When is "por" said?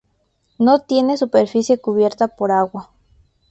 2.29-2.51